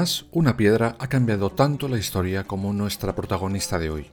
[0.00, 4.06] Jamás una piedra ha cambiado tanto la historia como nuestra protagonista de hoy.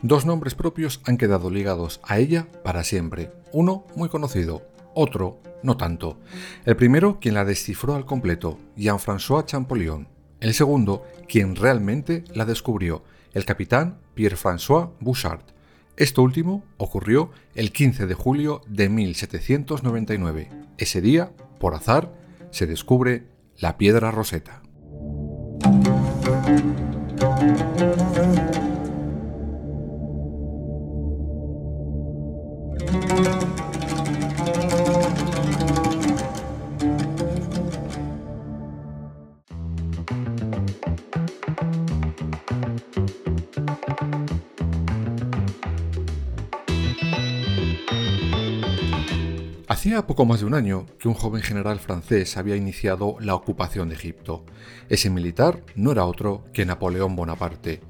[0.00, 3.30] Dos nombres propios han quedado ligados a ella para siempre.
[3.52, 4.62] Uno muy conocido,
[4.94, 6.18] otro no tanto.
[6.64, 10.08] El primero quien la descifró al completo, Jean-François Champollion.
[10.40, 15.42] El segundo quien realmente la descubrió, el capitán Pierre-François Bouchard.
[15.98, 20.48] Esto último ocurrió el 15 de julio de 1799.
[20.78, 22.10] Ese día, por azar,
[22.50, 23.26] se descubre
[23.58, 24.10] la piedra
[26.44, 26.83] roseta.
[49.84, 53.90] Hacía poco más de un año que un joven general francés había iniciado la ocupación
[53.90, 54.42] de Egipto.
[54.88, 57.82] Ese militar no era otro que Napoleón Bonaparte.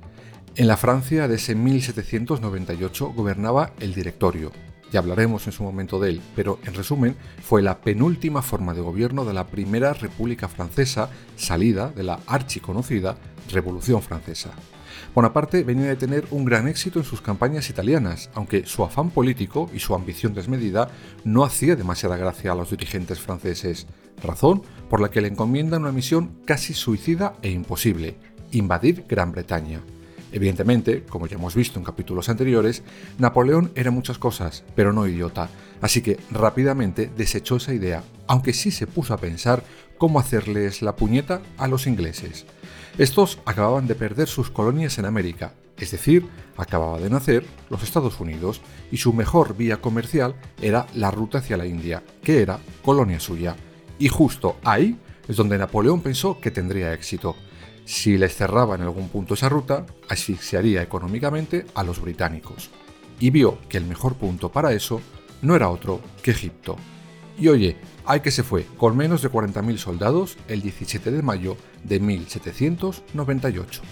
[0.56, 4.50] En la Francia de ese 1798 gobernaba el Directorio.
[4.91, 8.81] Ya hablaremos en su momento de él, pero en resumen fue la penúltima forma de
[8.81, 13.17] gobierno de la primera República Francesa salida de la archiconocida
[13.53, 14.50] Revolución Francesa.
[15.14, 19.71] Bonaparte venía de tener un gran éxito en sus campañas italianas, aunque su afán político
[19.72, 20.88] y su ambición desmedida
[21.25, 23.87] no hacía demasiada gracia a los dirigentes franceses,
[24.22, 28.16] razón por la que le encomiendan una misión casi suicida e imposible,
[28.53, 29.81] invadir Gran Bretaña.
[30.33, 32.83] Evidentemente, como ya hemos visto en capítulos anteriores,
[33.19, 35.49] Napoleón era muchas cosas, pero no idiota,
[35.81, 39.62] así que rápidamente desechó esa idea, aunque sí se puso a pensar
[40.04, 42.44] cómo hacerles la puñeta a los ingleses.
[42.98, 46.28] Estos acababan de perder sus colonias en América, es decir,
[46.59, 48.60] acababa de nacer los Estados Unidos
[48.92, 53.56] y su mejor vía comercial era la ruta hacia la India, que era colonia suya.
[53.98, 57.34] Y justo ahí es donde Napoleón pensó que tendría éxito.
[57.86, 62.69] Si les cerraba en algún punto esa ruta, asfixiaría económicamente a los británicos.
[63.21, 65.00] Y vio que el mejor punto para eso
[65.41, 66.76] no era otro que Egipto.
[67.38, 71.56] Y oye, hay que se fue con menos de 40.000 soldados el 17 de mayo
[71.82, 73.82] de 1798.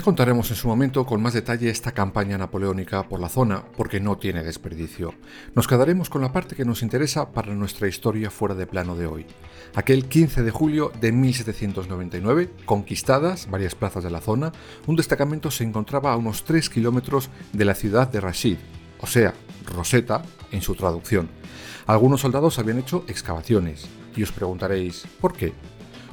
[0.00, 4.00] Ya contaremos en su momento con más detalle esta campaña napoleónica por la zona, porque
[4.00, 5.12] no tiene desperdicio.
[5.54, 9.04] Nos quedaremos con la parte que nos interesa para nuestra historia fuera de plano de
[9.04, 9.26] hoy.
[9.74, 14.52] Aquel 15 de julio de 1799, conquistadas varias plazas de la zona,
[14.86, 18.56] un destacamento se encontraba a unos 3 kilómetros de la ciudad de Rashid,
[19.02, 19.34] o sea,
[19.66, 21.28] Rosetta en su traducción.
[21.86, 23.86] Algunos soldados habían hecho excavaciones,
[24.16, 25.52] y os preguntaréis, ¿por qué?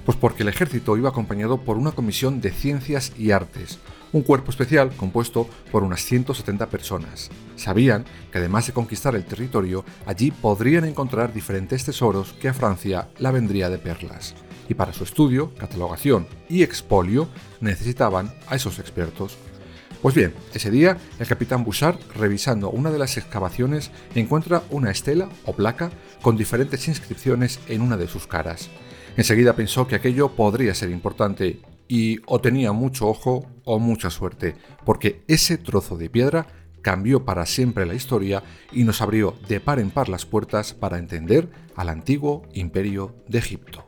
[0.08, 3.78] Pues porque el ejército iba acompañado por una comisión de ciencias y artes,
[4.14, 7.30] un cuerpo especial compuesto por unas 170 personas.
[7.58, 13.10] Sabían que además de conquistar el territorio, allí podrían encontrar diferentes tesoros que a Francia
[13.20, 14.34] la vendría de perlas.
[14.70, 17.28] Y para su estudio, catalogación y expolio
[17.60, 19.38] necesitaban a esos expertos.
[20.02, 25.28] Pues bien, ese día el capitán Bouchard, revisando una de las excavaciones, encuentra una estela
[25.44, 28.70] o placa con diferentes inscripciones en una de sus caras.
[29.18, 34.56] Enseguida pensó que aquello podría ser importante y o tenía mucho ojo o mucha suerte,
[34.86, 36.46] porque ese trozo de piedra
[36.84, 41.00] cambió para siempre la historia y nos abrió de par en par las puertas para
[41.00, 43.86] entender al antiguo imperio de Egipto.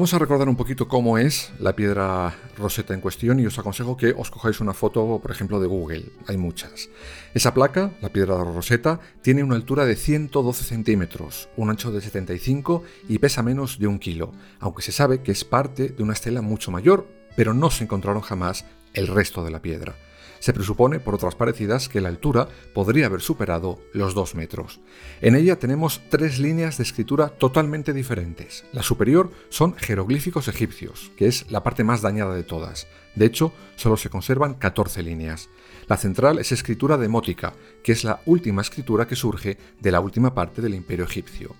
[0.00, 3.98] Vamos a recordar un poquito cómo es la piedra roseta en cuestión y os aconsejo
[3.98, 6.10] que os cojáis una foto, por ejemplo, de Google.
[6.26, 6.88] Hay muchas.
[7.34, 12.82] Esa placa, la piedra roseta, tiene una altura de 112 centímetros, un ancho de 75
[13.10, 16.40] y pesa menos de un kilo, aunque se sabe que es parte de una estela
[16.40, 17.06] mucho mayor,
[17.36, 18.64] pero no se encontraron jamás
[18.94, 19.96] el resto de la piedra.
[20.40, 24.80] Se presupone, por otras parecidas, que la altura podría haber superado los 2 metros.
[25.20, 28.64] En ella tenemos tres líneas de escritura totalmente diferentes.
[28.72, 32.88] La superior son jeroglíficos egipcios, que es la parte más dañada de todas.
[33.14, 35.50] De hecho, solo se conservan 14 líneas.
[35.88, 37.52] La central es escritura demótica,
[37.82, 41.54] que es la última escritura que surge de la última parte del imperio egipcio.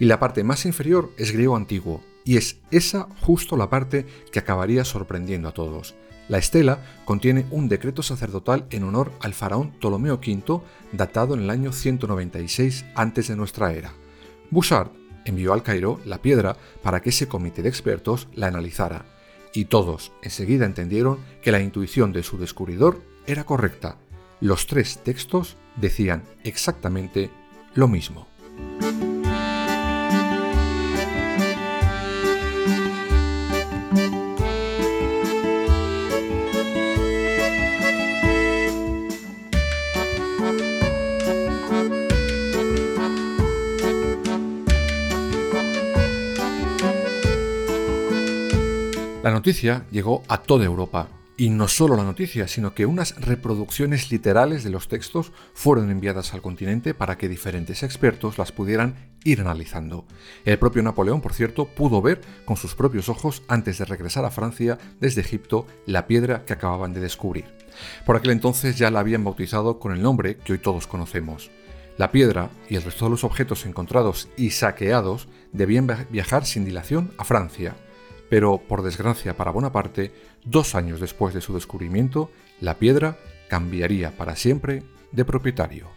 [0.00, 4.40] Y la parte más inferior es griego antiguo, y es esa justo la parte que
[4.40, 5.94] acabaría sorprendiendo a todos.
[6.28, 10.62] La estela contiene un decreto sacerdotal en honor al faraón Ptolomeo V,
[10.92, 13.22] datado en el año 196 a.C.
[13.22, 13.92] de nuestra era.
[14.50, 14.88] Bouchard
[15.26, 19.04] envió al Cairo la piedra para que ese comité de expertos la analizara,
[19.52, 23.96] y todos enseguida entendieron que la intuición de su descubridor era correcta.
[24.40, 27.30] Los tres textos decían exactamente
[27.74, 28.33] lo mismo.
[49.24, 54.10] La noticia llegó a toda Europa, y no solo la noticia, sino que unas reproducciones
[54.10, 59.40] literales de los textos fueron enviadas al continente para que diferentes expertos las pudieran ir
[59.40, 60.04] analizando.
[60.44, 64.30] El propio Napoleón, por cierto, pudo ver con sus propios ojos, antes de regresar a
[64.30, 67.46] Francia desde Egipto, la piedra que acababan de descubrir.
[68.04, 71.50] Por aquel entonces ya la habían bautizado con el nombre que hoy todos conocemos.
[71.96, 77.12] La piedra y el resto de los objetos encontrados y saqueados debían viajar sin dilación
[77.16, 77.74] a Francia,
[78.28, 80.12] pero por desgracia para Bonaparte,
[80.44, 82.30] dos años después de su descubrimiento,
[82.60, 83.18] la piedra
[83.48, 84.82] cambiaría para siempre
[85.12, 85.88] de propietario.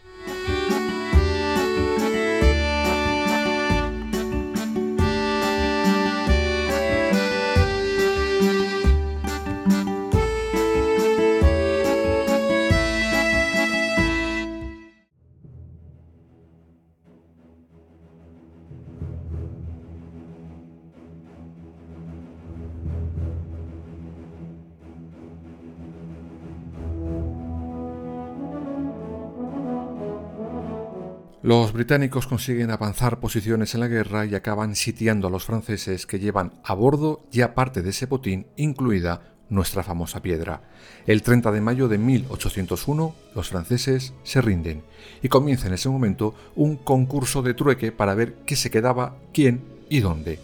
[31.48, 36.20] Los británicos consiguen avanzar posiciones en la guerra y acaban sitiando a los franceses que
[36.20, 40.64] llevan a bordo ya parte de ese botín, incluida nuestra famosa piedra.
[41.06, 44.84] El 30 de mayo de 1801 los franceses se rinden
[45.24, 49.64] y comienza en ese momento un concurso de trueque para ver qué se quedaba, quién
[49.90, 50.40] y dónde.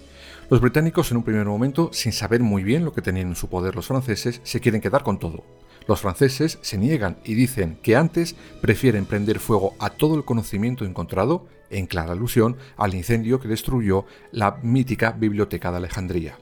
[0.50, 3.50] Los británicos en un primer momento, sin saber muy bien lo que tenían en su
[3.50, 5.44] poder los franceses, se quieren quedar con todo.
[5.88, 10.86] Los franceses se niegan y dicen que antes prefieren prender fuego a todo el conocimiento
[10.86, 16.38] encontrado, en clara alusión al incendio que destruyó la mítica Biblioteca de Alejandría.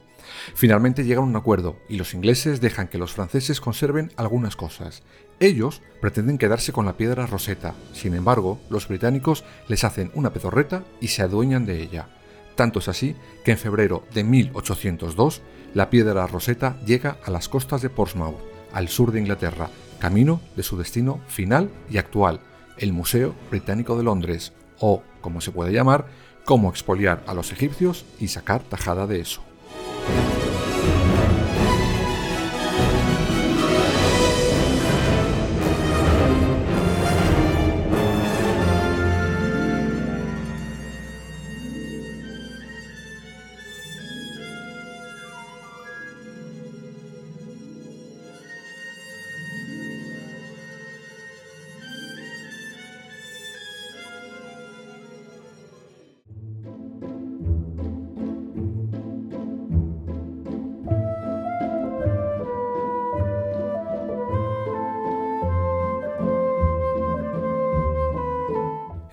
[0.56, 5.04] Finalmente llegan a un acuerdo y los ingleses dejan que los franceses conserven algunas cosas.
[5.39, 10.83] Ellos pretenden quedarse con la piedra roseta, sin embargo, los británicos les hacen una pedorreta
[11.00, 12.07] y se adueñan de ella.
[12.56, 15.42] Tanto es así que en febrero de 1802
[15.73, 20.63] la piedra roseta llega a las costas de Portsmouth al sur de Inglaterra, camino de
[20.63, 22.40] su destino final y actual,
[22.78, 26.07] el Museo Británico de Londres, o, como se puede llamar,
[26.45, 29.42] cómo expoliar a los egipcios y sacar tajada de eso.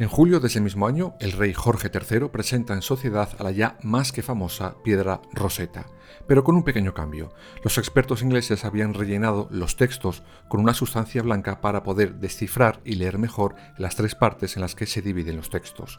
[0.00, 3.50] En julio de ese mismo año, el rey Jorge III presenta en sociedad a la
[3.50, 5.86] ya más que famosa piedra Rosetta,
[6.28, 7.32] pero con un pequeño cambio.
[7.64, 12.94] Los expertos ingleses habían rellenado los textos con una sustancia blanca para poder descifrar y
[12.94, 15.98] leer mejor las tres partes en las que se dividen los textos.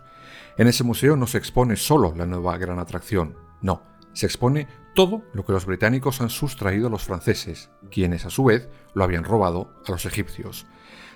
[0.57, 5.23] En ese museo no se expone solo la nueva gran atracción, no, se expone todo
[5.33, 9.25] lo que los británicos han sustraído a los franceses, quienes a su vez lo habían
[9.25, 10.67] robado a los egipcios.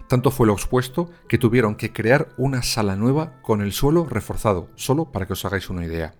[0.08, 4.70] Tanto fue lo expuesto que tuvieron que crear una sala nueva con el suelo reforzado,
[4.76, 6.14] solo para que os hagáis una idea.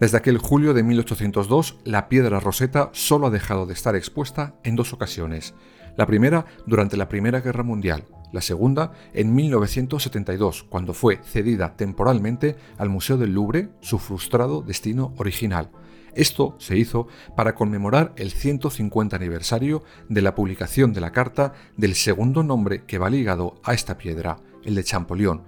[0.00, 4.74] Desde aquel julio de 1802, la piedra roseta solo ha dejado de estar expuesta en
[4.74, 5.54] dos ocasiones.
[5.96, 12.56] La primera durante la Primera Guerra Mundial, la segunda en 1972, cuando fue cedida temporalmente
[12.78, 15.70] al Museo del Louvre, su frustrado destino original.
[16.14, 21.94] Esto se hizo para conmemorar el 150 aniversario de la publicación de la carta del
[21.94, 25.42] segundo nombre que va ligado a esta piedra, el de Champollion.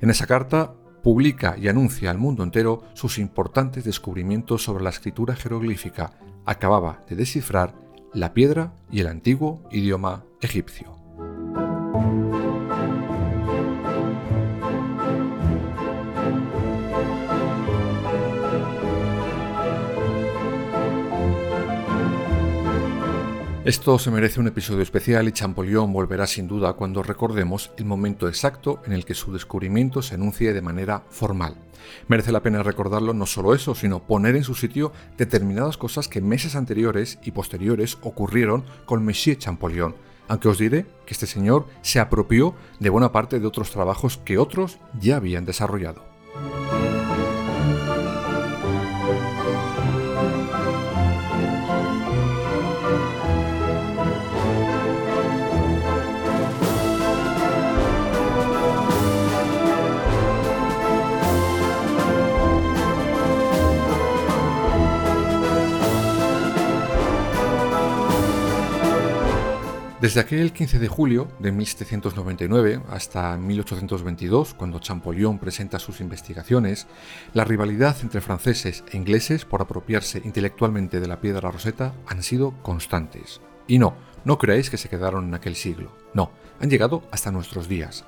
[0.00, 5.36] En esa carta publica y anuncia al mundo entero sus importantes descubrimientos sobre la escritura
[5.36, 6.18] jeroglífica.
[6.44, 7.74] Acababa de descifrar
[8.12, 11.05] la piedra y el antiguo idioma egipcio.
[23.66, 28.28] Esto se merece un episodio especial y Champollion volverá sin duda cuando recordemos el momento
[28.28, 31.56] exacto en el que su descubrimiento se anuncie de manera formal.
[32.06, 36.20] Merece la pena recordarlo no solo eso, sino poner en su sitio determinadas cosas que
[36.20, 39.96] meses anteriores y posteriores ocurrieron con Monsieur Champollion,
[40.28, 44.38] aunque os diré que este señor se apropió de buena parte de otros trabajos que
[44.38, 46.04] otros ya habían desarrollado.
[70.06, 76.86] Desde aquel 15 de julio de 1799 hasta 1822, cuando Champollion presenta sus investigaciones,
[77.34, 82.52] la rivalidad entre franceses e ingleses por apropiarse intelectualmente de la piedra roseta han sido
[82.62, 83.40] constantes.
[83.66, 87.66] Y no, no creáis que se quedaron en aquel siglo, no, han llegado hasta nuestros
[87.66, 88.04] días.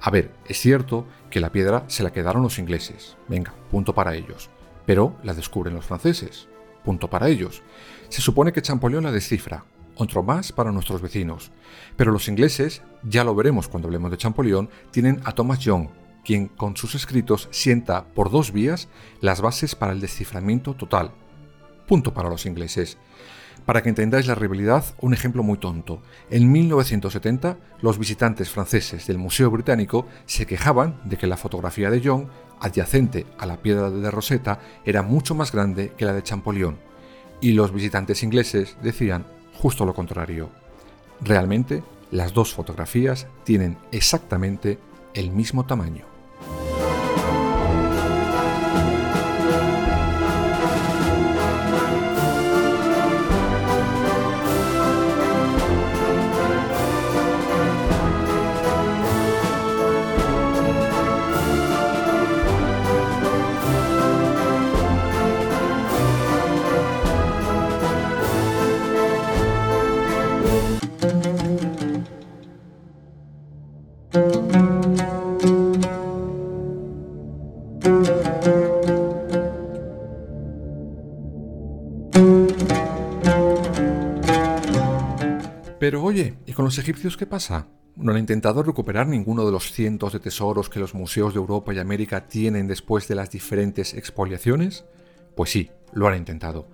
[0.00, 4.14] A ver, es cierto que la piedra se la quedaron los ingleses, venga, punto para
[4.14, 4.48] ellos,
[4.86, 6.48] pero la descubren los franceses,
[6.82, 7.62] punto para ellos.
[8.08, 9.66] Se supone que Champollion la descifra,
[9.96, 11.50] otro más para nuestros vecinos.
[11.96, 15.88] Pero los ingleses, ya lo veremos cuando hablemos de Champollion, tienen a Thomas Young,
[16.24, 18.88] quien con sus escritos sienta por dos vías
[19.20, 21.12] las bases para el desciframiento total.
[21.86, 22.98] Punto para los ingleses.
[23.64, 26.00] Para que entendáis la rivalidad, un ejemplo muy tonto.
[26.30, 32.00] En 1970, los visitantes franceses del Museo Británico se quejaban de que la fotografía de
[32.00, 32.26] Young,
[32.60, 36.78] adyacente a la piedra de Rosetta, era mucho más grande que la de Champollion.
[37.40, 39.26] Y los visitantes ingleses decían
[39.58, 40.50] justo lo contrario.
[41.20, 44.78] Realmente, las dos fotografías tienen exactamente
[45.14, 46.15] el mismo tamaño.
[85.86, 87.68] Pero oye, ¿y con los egipcios qué pasa?
[87.94, 91.72] ¿No han intentado recuperar ninguno de los cientos de tesoros que los museos de Europa
[91.72, 94.84] y América tienen después de las diferentes expoliaciones?
[95.36, 96.66] Pues sí, lo han intentado.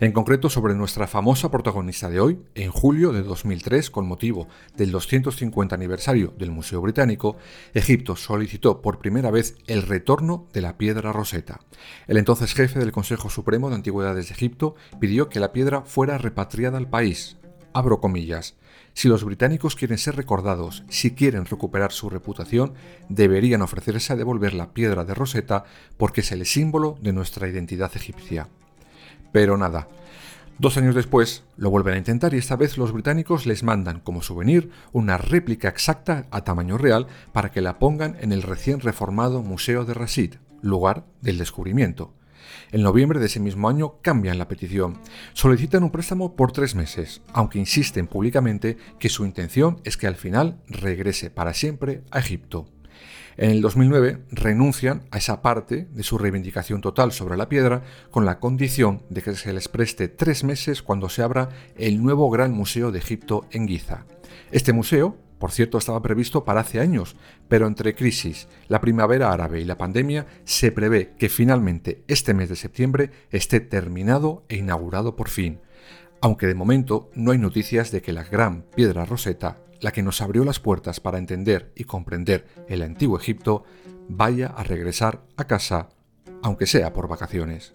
[0.00, 4.90] En concreto sobre nuestra famosa protagonista de hoy, en julio de 2003, con motivo del
[4.90, 7.38] 250 aniversario del Museo Británico,
[7.72, 11.60] Egipto solicitó por primera vez el retorno de la piedra roseta.
[12.06, 16.18] El entonces jefe del Consejo Supremo de Antigüedades de Egipto pidió que la piedra fuera
[16.18, 17.38] repatriada al país,
[17.78, 18.56] abro comillas,
[18.92, 22.74] si los británicos quieren ser recordados, si quieren recuperar su reputación,
[23.08, 25.64] deberían ofrecerse a devolver la piedra de Rosetta
[25.96, 28.48] porque es el símbolo de nuestra identidad egipcia.
[29.30, 29.86] Pero nada.
[30.58, 34.22] Dos años después lo vuelven a intentar y esta vez los británicos les mandan como
[34.22, 39.44] souvenir una réplica exacta a tamaño real para que la pongan en el recién reformado
[39.44, 42.17] Museo de Rasid, lugar del descubrimiento.
[42.72, 44.98] En noviembre de ese mismo año cambian la petición.
[45.32, 50.16] Solicitan un préstamo por tres meses, aunque insisten públicamente que su intención es que al
[50.16, 52.66] final regrese para siempre a Egipto.
[53.38, 58.24] En el 2009 renuncian a esa parte de su reivindicación total sobre la piedra con
[58.24, 62.52] la condición de que se les preste tres meses cuando se abra el nuevo Gran
[62.52, 64.06] Museo de Egipto en Giza.
[64.50, 67.16] Este museo, por cierto, estaba previsto para hace años,
[67.48, 72.48] pero entre crisis, la primavera árabe y la pandemia, se prevé que finalmente este mes
[72.48, 75.60] de septiembre esté terminado e inaugurado por fin.
[76.20, 80.20] Aunque de momento no hay noticias de que la gran piedra roseta, la que nos
[80.20, 83.64] abrió las puertas para entender y comprender el antiguo Egipto,
[84.08, 85.90] vaya a regresar a casa,
[86.42, 87.74] aunque sea por vacaciones.